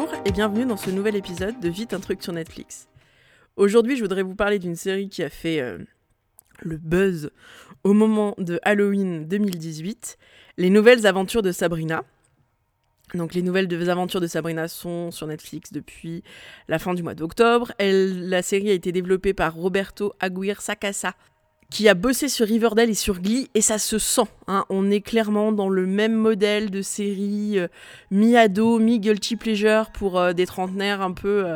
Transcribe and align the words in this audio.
Bonjour 0.00 0.16
et 0.24 0.32
bienvenue 0.32 0.64
dans 0.64 0.78
ce 0.78 0.88
nouvel 0.88 1.14
épisode 1.14 1.60
de 1.60 1.68
Vite 1.68 1.92
un 1.92 2.00
truc 2.00 2.22
sur 2.22 2.32
Netflix. 2.32 2.88
Aujourd'hui, 3.56 3.96
je 3.96 4.02
voudrais 4.02 4.22
vous 4.22 4.34
parler 4.34 4.58
d'une 4.58 4.74
série 4.74 5.10
qui 5.10 5.22
a 5.22 5.28
fait 5.28 5.60
euh, 5.60 5.76
le 6.60 6.78
buzz 6.78 7.30
au 7.84 7.92
moment 7.92 8.34
de 8.38 8.58
Halloween 8.62 9.28
2018, 9.28 10.16
Les 10.56 10.70
Nouvelles 10.70 11.06
Aventures 11.06 11.42
de 11.42 11.52
Sabrina. 11.52 12.02
Donc 13.12 13.34
les 13.34 13.42
nouvelles 13.42 13.90
aventures 13.90 14.22
de 14.22 14.26
Sabrina 14.26 14.68
sont 14.68 15.10
sur 15.10 15.26
Netflix 15.26 15.70
depuis 15.70 16.24
la 16.66 16.78
fin 16.78 16.94
du 16.94 17.02
mois 17.02 17.14
d'octobre. 17.14 17.72
La 17.78 18.40
série 18.40 18.70
a 18.70 18.72
été 18.74 18.92
développée 18.92 19.34
par 19.34 19.54
Roberto 19.54 20.14
Aguirre 20.18 20.62
Sacasa, 20.62 21.14
qui 21.70 21.88
a 21.88 21.94
bossé 21.94 22.28
sur 22.28 22.46
Riverdale 22.46 22.90
et 22.90 22.94
sur 22.94 23.20
Glee, 23.20 23.48
et 23.54 23.60
ça 23.60 23.78
se 23.78 23.98
sent. 23.98 24.28
Hein. 24.48 24.64
On 24.68 24.90
est 24.90 25.00
clairement 25.00 25.52
dans 25.52 25.68
le 25.68 25.86
même 25.86 26.14
modèle 26.14 26.70
de 26.70 26.82
série 26.82 27.58
euh, 27.58 27.68
mi-ado, 28.10 28.78
mi-guilty 28.78 29.36
pleasure 29.36 29.90
pour 29.92 30.18
euh, 30.18 30.32
des 30.32 30.46
trentenaires 30.46 31.00
un 31.00 31.12
peu... 31.12 31.46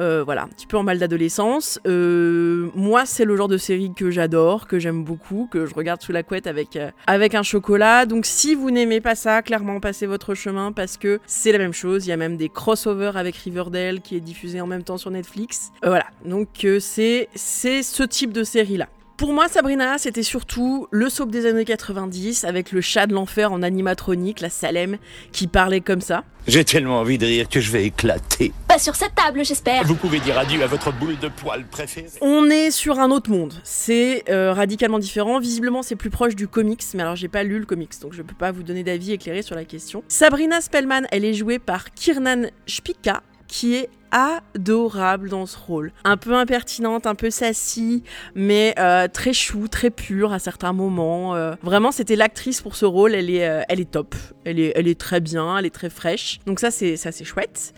Euh, 0.00 0.24
voilà, 0.24 0.42
un 0.42 0.48
petit 0.48 0.66
peu 0.66 0.76
en 0.76 0.82
mal 0.82 0.98
d'adolescence. 0.98 1.78
Moi, 1.84 3.06
c'est 3.06 3.24
le 3.24 3.36
genre 3.36 3.46
de 3.46 3.56
série 3.56 3.92
que 3.94 4.10
j'adore, 4.10 4.66
que 4.66 4.80
j'aime 4.80 5.04
beaucoup, 5.04 5.46
que 5.48 5.66
je 5.66 5.74
regarde 5.74 6.02
sous 6.02 6.10
la 6.10 6.24
couette 6.24 6.48
avec, 6.48 6.76
avec 7.06 7.36
un 7.36 7.44
chocolat. 7.44 8.04
Donc 8.04 8.26
si 8.26 8.56
vous 8.56 8.72
n'aimez 8.72 9.00
pas 9.00 9.14
ça, 9.14 9.40
clairement 9.40 9.78
passez 9.78 10.06
votre 10.06 10.34
chemin 10.34 10.72
parce 10.72 10.96
que 10.96 11.20
c'est 11.26 11.52
la 11.52 11.58
même 11.58 11.72
chose. 11.72 12.06
Il 12.06 12.10
y 12.10 12.12
a 12.12 12.16
même 12.16 12.36
des 12.36 12.48
crossovers 12.48 13.16
avec 13.16 13.36
Riverdale 13.36 14.00
qui 14.00 14.16
est 14.16 14.20
diffusé 14.20 14.60
en 14.60 14.66
même 14.66 14.82
temps 14.82 14.98
sur 14.98 15.12
Netflix. 15.12 15.70
voilà, 15.84 16.06
donc 16.24 16.66
c'est 16.80 17.28
ce 17.36 18.02
type 18.02 18.32
de 18.32 18.42
série-là. 18.42 18.88
Pour 19.16 19.32
moi, 19.32 19.46
Sabrina, 19.46 19.96
c'était 19.96 20.24
surtout 20.24 20.88
le 20.90 21.08
soap 21.08 21.30
des 21.30 21.46
années 21.46 21.64
90 21.64 22.42
avec 22.42 22.72
le 22.72 22.80
chat 22.80 23.06
de 23.06 23.14
l'enfer 23.14 23.52
en 23.52 23.62
animatronique, 23.62 24.40
la 24.40 24.50
Salem, 24.50 24.98
qui 25.30 25.46
parlait 25.46 25.80
comme 25.80 26.00
ça. 26.00 26.24
J'ai 26.48 26.64
tellement 26.64 26.98
envie 26.98 27.16
de 27.16 27.24
rire 27.24 27.48
que 27.48 27.60
je 27.60 27.70
vais 27.70 27.84
éclater. 27.84 28.52
Pas 28.66 28.80
sur 28.80 28.96
cette 28.96 29.14
table, 29.14 29.44
j'espère. 29.44 29.84
Vous 29.84 29.94
pouvez 29.94 30.18
dire 30.18 30.36
adieu 30.36 30.60
à 30.64 30.66
votre 30.66 30.92
boule 30.92 31.16
de 31.16 31.28
poil 31.28 31.64
préférée. 31.64 32.08
On 32.22 32.50
est 32.50 32.72
sur 32.72 32.98
un 32.98 33.12
autre 33.12 33.30
monde. 33.30 33.54
C'est 33.62 34.24
euh, 34.30 34.52
radicalement 34.52 34.98
différent. 34.98 35.38
Visiblement, 35.38 35.84
c'est 35.84 35.94
plus 35.94 36.10
proche 36.10 36.34
du 36.34 36.48
comics, 36.48 36.82
mais 36.94 37.02
alors 37.02 37.14
j'ai 37.14 37.28
pas 37.28 37.44
lu 37.44 37.60
le 37.60 37.66
comics, 37.66 37.92
donc 38.00 38.14
je 38.14 38.22
peux 38.22 38.34
pas 38.34 38.50
vous 38.50 38.64
donner 38.64 38.82
d'avis 38.82 39.12
éclairé 39.12 39.42
sur 39.42 39.54
la 39.54 39.64
question. 39.64 40.02
Sabrina 40.08 40.60
Spellman, 40.60 41.02
elle 41.12 41.24
est 41.24 41.34
jouée 41.34 41.60
par 41.60 41.94
Kiernan 41.94 42.50
Spika, 42.66 43.22
qui 43.48 43.74
est 43.74 43.90
adorable 44.14 45.28
dans 45.28 45.44
ce 45.44 45.58
rôle. 45.58 45.92
Un 46.04 46.16
peu 46.16 46.34
impertinente, 46.34 47.06
un 47.06 47.16
peu 47.16 47.30
sassy, 47.30 48.04
mais 48.36 48.72
euh, 48.78 49.08
très 49.08 49.32
chou, 49.32 49.66
très 49.66 49.90
pure 49.90 50.32
à 50.32 50.38
certains 50.38 50.72
moments. 50.72 51.34
Euh. 51.34 51.54
vraiment, 51.62 51.90
c'était 51.90 52.14
l'actrice 52.14 52.60
pour 52.60 52.76
ce 52.76 52.84
rôle. 52.84 53.14
Elle 53.14 53.28
est, 53.28 53.46
euh, 53.46 53.62
elle 53.68 53.80
est 53.80 53.90
top. 53.90 54.14
Elle 54.44 54.60
est, 54.60 54.72
elle 54.76 54.86
est 54.86 54.98
très 54.98 55.20
bien, 55.20 55.58
elle 55.58 55.66
est 55.66 55.74
très 55.74 55.90
fraîche. 55.90 56.38
Donc 56.46 56.60
ça, 56.60 56.70
c'est, 56.70 56.96
ça, 56.96 57.10
c'est 57.10 57.24
chouette. 57.24 57.74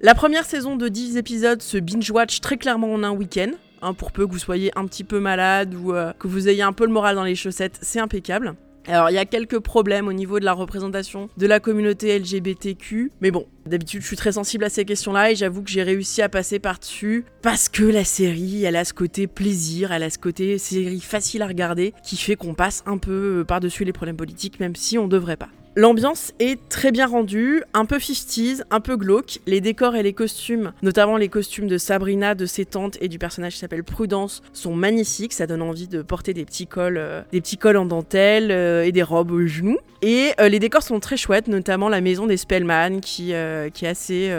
La 0.00 0.14
première 0.14 0.44
saison 0.44 0.76
de 0.76 0.88
10 0.88 1.16
épisodes 1.16 1.62
se 1.62 1.78
binge-watch 1.78 2.40
très 2.40 2.56
clairement 2.56 2.92
en 2.92 3.02
un 3.02 3.10
week-end. 3.10 3.50
Hein, 3.84 3.94
pour 3.94 4.12
peu 4.12 4.28
que 4.28 4.32
vous 4.32 4.38
soyez 4.38 4.70
un 4.76 4.86
petit 4.86 5.02
peu 5.02 5.18
malade 5.18 5.74
ou 5.74 5.92
que 6.16 6.28
vous 6.28 6.48
ayez 6.48 6.62
un 6.62 6.72
peu 6.72 6.86
le 6.86 6.92
moral 6.92 7.16
dans 7.16 7.24
les 7.24 7.34
chaussettes, 7.34 7.78
c'est 7.82 7.98
impeccable. 7.98 8.54
Alors 8.86 9.10
il 9.10 9.14
y 9.14 9.18
a 9.18 9.24
quelques 9.24 9.60
problèmes 9.60 10.08
au 10.08 10.12
niveau 10.12 10.40
de 10.40 10.44
la 10.44 10.52
représentation 10.52 11.28
de 11.36 11.46
la 11.46 11.60
communauté 11.60 12.18
LGBTQ, 12.18 13.12
mais 13.20 13.30
bon, 13.30 13.46
d'habitude 13.64 14.02
je 14.02 14.06
suis 14.06 14.16
très 14.16 14.32
sensible 14.32 14.64
à 14.64 14.68
ces 14.68 14.84
questions-là 14.84 15.30
et 15.30 15.36
j'avoue 15.36 15.62
que 15.62 15.70
j'ai 15.70 15.82
réussi 15.82 16.20
à 16.20 16.28
passer 16.28 16.58
par-dessus 16.58 17.24
parce 17.42 17.68
que 17.68 17.84
la 17.84 18.04
série, 18.04 18.64
elle 18.64 18.76
a 18.76 18.84
ce 18.84 18.92
côté 18.92 19.26
plaisir, 19.26 19.92
elle 19.92 20.02
a 20.02 20.10
ce 20.10 20.18
côté 20.18 20.58
série 20.58 21.00
facile 21.00 21.42
à 21.42 21.46
regarder 21.46 21.94
qui 22.02 22.16
fait 22.16 22.34
qu'on 22.34 22.54
passe 22.54 22.82
un 22.86 22.98
peu 22.98 23.44
par-dessus 23.46 23.84
les 23.84 23.92
problèmes 23.92 24.16
politiques 24.16 24.58
même 24.58 24.74
si 24.74 24.98
on 24.98 25.06
devrait 25.06 25.36
pas. 25.36 25.48
L'ambiance 25.74 26.34
est 26.38 26.68
très 26.68 26.92
bien 26.92 27.06
rendue, 27.06 27.62
un 27.72 27.86
peu 27.86 27.98
50 27.98 28.66
un 28.70 28.80
peu 28.80 28.96
glauque. 28.96 29.38
Les 29.46 29.62
décors 29.62 29.96
et 29.96 30.02
les 30.02 30.12
costumes, 30.12 30.72
notamment 30.82 31.16
les 31.16 31.28
costumes 31.28 31.66
de 31.66 31.78
Sabrina, 31.78 32.34
de 32.34 32.44
ses 32.44 32.66
tantes 32.66 32.98
et 33.00 33.08
du 33.08 33.18
personnage 33.18 33.54
qui 33.54 33.60
s'appelle 33.60 33.82
Prudence, 33.82 34.42
sont 34.52 34.74
magnifiques. 34.74 35.32
Ça 35.32 35.46
donne 35.46 35.62
envie 35.62 35.88
de 35.88 36.02
porter 36.02 36.34
des 36.34 36.44
petits 36.44 36.66
cols, 36.66 36.98
euh, 36.98 37.22
des 37.32 37.40
petits 37.40 37.56
cols 37.56 37.78
en 37.78 37.86
dentelle 37.86 38.50
euh, 38.50 38.84
et 38.84 38.92
des 38.92 39.02
robes 39.02 39.30
aux 39.30 39.46
genoux. 39.46 39.78
Et 40.02 40.32
euh, 40.40 40.50
les 40.50 40.58
décors 40.58 40.82
sont 40.82 41.00
très 41.00 41.16
chouettes, 41.16 41.48
notamment 41.48 41.88
la 41.88 42.02
maison 42.02 42.26
des 42.26 42.36
Spellman 42.36 43.00
qui, 43.00 43.32
qui 43.72 43.84
est 43.84 43.88
assez 43.88 44.30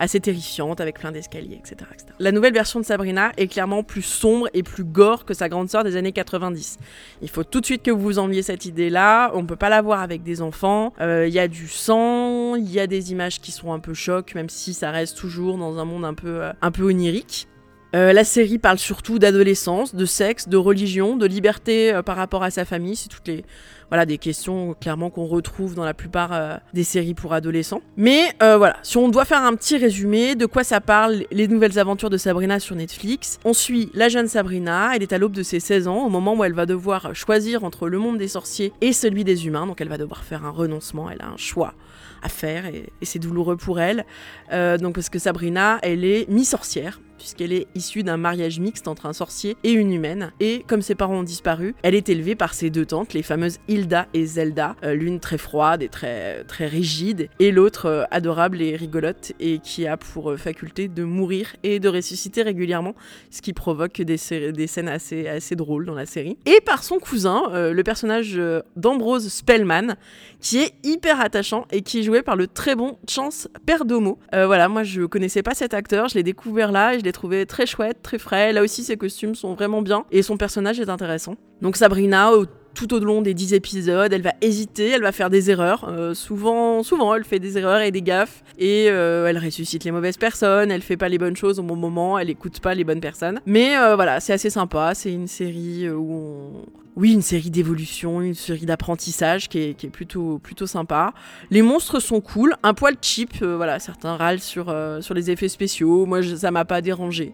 assez 0.00 0.18
terrifiante 0.18 0.80
avec 0.80 0.98
plein 0.98 1.12
d'escaliers, 1.12 1.60
etc., 1.60 1.88
La 2.18 2.32
nouvelle 2.32 2.54
version 2.54 2.80
de 2.80 2.84
Sabrina 2.84 3.32
est 3.36 3.46
clairement 3.46 3.84
plus 3.84 4.02
sombre 4.02 4.48
et 4.54 4.62
plus 4.62 4.82
gore 4.82 5.26
que 5.26 5.34
sa 5.34 5.48
grande 5.48 5.68
sœur 5.68 5.84
des 5.84 5.96
années 5.96 6.12
90. 6.12 6.78
Il 7.20 7.28
faut 7.28 7.44
tout 7.44 7.60
de 7.60 7.66
suite 7.66 7.82
que 7.82 7.90
vous 7.90 8.18
enviez 8.18 8.42
cette 8.42 8.64
idée-là. 8.64 9.30
On 9.34 9.44
peut 9.44 9.56
pas 9.56 9.68
la 9.68 9.82
voir 9.82 10.00
avec 10.00 10.22
des 10.22 10.40
enfants. 10.40 10.94
Euh, 11.00 11.26
il 11.28 11.34
y 11.34 11.38
a 11.38 11.48
du 11.48 11.68
sang, 11.68 12.56
il 12.56 12.70
y 12.72 12.80
a 12.80 12.86
des 12.86 13.12
images 13.12 13.40
qui 13.40 13.52
sont 13.52 13.72
un 13.72 13.78
peu 13.78 13.92
chocs, 13.92 14.34
même 14.34 14.48
si 14.48 14.72
ça 14.72 14.90
reste 14.90 15.18
toujours 15.18 15.58
dans 15.58 15.78
un 15.78 15.84
monde 15.84 16.06
un 16.06 16.14
peu, 16.14 16.42
euh, 16.42 16.52
un 16.62 16.70
peu 16.70 16.84
onirique. 16.84 17.46
Euh, 17.94 18.12
la 18.12 18.24
série 18.24 18.58
parle 18.58 18.78
surtout 18.78 19.18
d'adolescence, 19.18 19.94
de 19.94 20.04
sexe, 20.04 20.48
de 20.48 20.56
religion, 20.56 21.16
de 21.16 21.26
liberté 21.26 21.98
par 22.04 22.16
rapport 22.16 22.42
à 22.42 22.50
sa 22.50 22.64
famille. 22.64 22.96
C'est 22.96 23.08
toutes 23.08 23.28
les 23.28 23.44
voilà, 23.90 24.06
des 24.06 24.18
questions 24.18 24.74
clairement 24.80 25.10
qu'on 25.10 25.26
retrouve 25.26 25.74
dans 25.74 25.84
la 25.84 25.94
plupart 25.94 26.32
euh, 26.32 26.56
des 26.72 26.84
séries 26.84 27.14
pour 27.14 27.32
adolescents. 27.32 27.82
Mais 27.96 28.22
euh, 28.40 28.56
voilà, 28.56 28.76
si 28.82 28.96
on 28.96 29.08
doit 29.08 29.24
faire 29.24 29.42
un 29.42 29.54
petit 29.56 29.76
résumé 29.76 30.36
de 30.36 30.46
quoi 30.46 30.62
ça 30.62 30.80
parle, 30.80 31.24
les 31.32 31.48
nouvelles 31.48 31.78
aventures 31.78 32.08
de 32.08 32.16
Sabrina 32.16 32.60
sur 32.60 32.76
Netflix, 32.76 33.40
on 33.44 33.52
suit 33.52 33.90
la 33.92 34.08
jeune 34.08 34.28
Sabrina, 34.28 34.92
elle 34.94 35.02
est 35.02 35.12
à 35.12 35.18
l'aube 35.18 35.32
de 35.32 35.42
ses 35.42 35.58
16 35.58 35.88
ans, 35.88 36.06
au 36.06 36.08
moment 36.08 36.36
où 36.36 36.44
elle 36.44 36.54
va 36.54 36.66
devoir 36.66 37.14
choisir 37.16 37.64
entre 37.64 37.88
le 37.88 37.98
monde 37.98 38.16
des 38.16 38.28
sorciers 38.28 38.72
et 38.80 38.92
celui 38.92 39.24
des 39.24 39.48
humains, 39.48 39.66
donc 39.66 39.80
elle 39.80 39.88
va 39.88 39.98
devoir 39.98 40.22
faire 40.22 40.46
un 40.46 40.50
renoncement, 40.50 41.10
elle 41.10 41.22
a 41.22 41.28
un 41.28 41.36
choix 41.36 41.74
à 42.22 42.28
faire 42.28 42.66
et, 42.66 42.92
c'est 43.02 43.18
douloureux 43.18 43.56
pour 43.56 43.80
elle. 43.80 44.04
Euh, 44.52 44.78
donc 44.78 44.94
parce 44.94 45.08
que 45.08 45.18
Sabrina, 45.18 45.78
elle 45.82 46.04
est 46.04 46.28
mi-sorcière 46.28 47.00
puisqu'elle 47.20 47.52
est 47.52 47.68
issue 47.74 48.02
d'un 48.02 48.16
mariage 48.16 48.58
mixte 48.58 48.88
entre 48.88 49.06
un 49.06 49.12
sorcier 49.12 49.56
et 49.62 49.72
une 49.72 49.92
humaine. 49.92 50.32
Et 50.40 50.64
comme 50.66 50.82
ses 50.82 50.94
parents 50.96 51.18
ont 51.18 51.22
disparu, 51.22 51.74
elle 51.82 51.94
est 51.94 52.08
élevée 52.08 52.34
par 52.34 52.54
ses 52.54 52.70
deux 52.70 52.86
tantes, 52.86 53.14
les 53.14 53.22
fameuses 53.22 53.58
Hilda 53.68 54.08
et 54.14 54.26
Zelda, 54.26 54.74
euh, 54.82 54.94
l'une 54.94 55.20
très 55.20 55.38
froide 55.38 55.82
et 55.82 55.88
très, 55.88 56.42
très 56.44 56.66
rigide, 56.66 57.28
et 57.38 57.52
l'autre 57.52 57.86
euh, 57.86 58.04
adorable 58.10 58.62
et 58.62 58.74
rigolote, 58.74 59.32
et 59.38 59.58
qui 59.58 59.86
a 59.86 59.96
pour 59.96 60.34
faculté 60.36 60.88
de 60.88 61.04
mourir 61.04 61.54
et 61.62 61.78
de 61.78 61.88
ressusciter 61.88 62.42
régulièrement, 62.42 62.94
ce 63.30 63.42
qui 63.42 63.52
provoque 63.52 64.00
des, 64.00 64.16
des 64.52 64.66
scènes 64.66 64.88
assez, 64.88 65.28
assez 65.28 65.54
drôles 65.54 65.84
dans 65.84 65.94
la 65.94 66.06
série. 66.06 66.38
Et 66.46 66.60
par 66.60 66.82
son 66.82 66.98
cousin, 66.98 67.42
le 67.52 67.82
personnage 67.82 68.40
d'Ambrose 68.76 69.28
Spellman, 69.28 69.96
qui 70.40 70.58
est 70.58 70.72
hyper 70.82 71.20
attachant 71.20 71.66
et 71.70 71.82
qui 71.82 72.00
est 72.00 72.02
joué 72.02 72.22
par 72.22 72.36
le 72.36 72.46
très 72.46 72.74
bon 72.74 72.98
Chance 73.08 73.48
Perdomo. 73.66 74.18
Euh, 74.34 74.46
voilà, 74.46 74.68
moi 74.68 74.82
je 74.82 75.02
connaissais 75.02 75.42
pas 75.42 75.54
cet 75.54 75.74
acteur, 75.74 76.08
je 76.08 76.14
l'ai 76.14 76.22
découvert 76.22 76.72
là 76.72 76.94
et 76.94 76.98
je 76.98 77.04
l'ai 77.04 77.09
trouvé 77.12 77.46
très 77.46 77.66
chouette, 77.66 77.98
très 78.02 78.18
frais. 78.18 78.52
Là 78.52 78.62
aussi 78.62 78.84
ses 78.84 78.96
costumes 78.96 79.34
sont 79.34 79.54
vraiment 79.54 79.82
bien 79.82 80.04
et 80.10 80.22
son 80.22 80.36
personnage 80.36 80.80
est 80.80 80.88
intéressant. 80.88 81.36
Donc 81.62 81.76
Sabrina, 81.76 82.30
tout 82.74 82.94
au 82.94 83.00
long 83.00 83.20
des 83.20 83.34
10 83.34 83.54
épisodes, 83.54 84.12
elle 84.12 84.22
va 84.22 84.32
hésiter, 84.40 84.90
elle 84.90 85.02
va 85.02 85.12
faire 85.12 85.30
des 85.30 85.50
erreurs. 85.50 85.86
Euh, 85.88 86.14
souvent, 86.14 86.82
souvent, 86.82 87.14
elle 87.14 87.24
fait 87.24 87.38
des 87.38 87.58
erreurs 87.58 87.80
et 87.80 87.90
des 87.90 88.02
gaffes. 88.02 88.42
Et 88.58 88.86
euh, 88.88 89.26
elle 89.26 89.38
ressuscite 89.38 89.84
les 89.84 89.90
mauvaises 89.90 90.16
personnes, 90.16 90.70
elle 90.70 90.82
fait 90.82 90.96
pas 90.96 91.08
les 91.08 91.18
bonnes 91.18 91.36
choses 91.36 91.58
au 91.58 91.62
bon 91.62 91.76
moment, 91.76 92.18
elle 92.18 92.30
écoute 92.30 92.60
pas 92.60 92.74
les 92.74 92.84
bonnes 92.84 93.00
personnes. 93.00 93.40
Mais 93.44 93.74
voilà, 93.94 94.20
c'est 94.20 94.32
assez 94.32 94.50
sympa. 94.50 94.92
C'est 94.94 95.12
une 95.12 95.26
série 95.26 95.90
où 95.90 96.12
on, 96.12 96.79
oui, 96.96 97.12
une 97.12 97.22
série 97.22 97.50
d'évolution, 97.50 98.20
une 98.20 98.34
série 98.34 98.66
d'apprentissage 98.66 99.48
qui 99.48 99.58
est, 99.58 99.88
plutôt, 99.90 100.38
plutôt 100.38 100.66
sympa. 100.66 101.12
Les 101.50 101.62
monstres 101.62 102.00
sont 102.00 102.20
cool, 102.20 102.54
un 102.62 102.74
poil 102.74 102.96
cheap, 103.00 103.30
euh, 103.42 103.56
voilà, 103.56 103.78
certains 103.78 104.16
râlent 104.16 104.40
sur, 104.40 104.68
euh, 104.68 105.00
sur 105.00 105.14
les 105.14 105.30
effets 105.30 105.48
spéciaux, 105.48 106.04
moi 106.06 106.20
ça 106.22 106.50
m'a 106.50 106.64
pas 106.64 106.80
dérangé. 106.80 107.32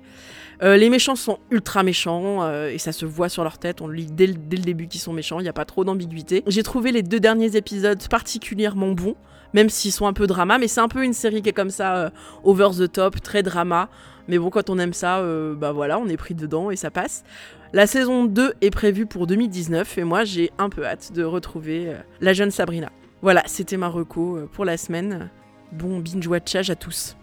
Euh, 0.62 0.76
les 0.76 0.88
méchants 0.88 1.16
sont 1.16 1.38
ultra 1.50 1.82
méchants 1.82 2.50
et 2.66 2.78
ça 2.78 2.92
se 2.92 3.04
voit 3.04 3.28
sur 3.28 3.42
leur 3.44 3.58
tête, 3.58 3.80
on 3.80 3.88
lit 3.88 4.06
dès, 4.10 4.26
le 4.26 4.34
début 4.34 4.88
qu'ils 4.88 5.00
sont 5.00 5.12
méchants, 5.12 5.40
il 5.40 5.42
n'y 5.42 5.48
a 5.48 5.54
pas 5.54 5.64
trop 5.64 5.84
d'ambiguïté. 5.84 6.42
J'ai 6.46 6.62
trouvé 6.62 6.92
les 6.92 7.02
deux 7.02 7.20
derniers 7.20 7.56
épisodes 7.56 8.02
particulièrement 8.08 8.92
bons, 8.92 9.16
même 9.54 9.68
s'ils 9.68 9.92
sont 9.92 10.06
un 10.06 10.12
peu 10.12 10.26
drama, 10.26 10.58
mais 10.58 10.68
c'est 10.68 10.80
un 10.80 10.88
peu 10.88 11.04
une 11.04 11.12
série 11.12 11.42
qui 11.42 11.48
est 11.48 11.54
comme 11.54 11.70
ça, 11.70 12.10
over 12.44 12.70
the 12.78 12.90
top, 12.90 13.20
très 13.20 13.42
drama. 13.42 13.88
Mais 14.28 14.38
bon, 14.38 14.50
quand 14.50 14.70
on 14.70 14.78
aime 14.78 14.92
ça, 14.92 15.22
bah 15.54 15.72
voilà, 15.72 15.98
on 15.98 16.08
est 16.08 16.16
pris 16.16 16.34
dedans 16.34 16.70
et 16.70 16.76
ça 16.76 16.90
passe. 16.90 17.24
La 17.72 17.86
saison 17.86 18.24
2 18.24 18.54
est 18.60 18.70
prévue 18.70 19.06
pour 19.06 19.26
2019 19.26 19.98
et 19.98 20.04
moi 20.04 20.24
j'ai 20.24 20.50
un 20.56 20.68
peu 20.68 20.86
hâte 20.86 21.12
de 21.12 21.24
retrouver 21.24 21.88
euh, 21.88 21.98
la 22.20 22.32
jeune 22.32 22.50
Sabrina. 22.50 22.90
Voilà, 23.22 23.42
c'était 23.46 23.76
ma 23.76 23.88
reco 23.88 24.36
euh, 24.36 24.48
pour 24.50 24.64
la 24.64 24.76
semaine. 24.76 25.30
Bon 25.72 25.98
binge 25.98 26.26
watchage 26.26 26.70
à 26.70 26.76
tous. 26.76 27.16